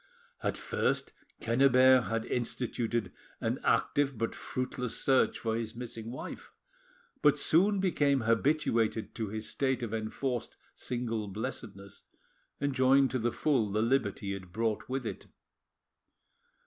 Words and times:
At 0.41 0.57
first 0.57 1.13
Quennebert 1.43 2.05
had 2.05 2.25
instituted 2.25 3.11
an 3.39 3.59
active 3.63 4.17
but 4.17 4.33
fruitless 4.33 4.99
search 4.99 5.37
for 5.37 5.55
his 5.55 5.75
missing 5.75 6.09
wife, 6.09 6.51
but 7.21 7.37
soon 7.37 7.79
became 7.79 8.21
habituated 8.21 9.13
to 9.13 9.27
his 9.27 9.47
state 9.47 9.83
of 9.83 9.93
enforced 9.93 10.57
single 10.73 11.27
blessedness, 11.27 12.01
enjoying 12.59 13.09
to 13.09 13.19
the 13.19 13.31
full 13.31 13.71
the 13.71 13.83
liberty 13.83 14.33
it 14.33 14.51
brought 14.51 14.89
with 14.89 15.05
it. 15.05 15.27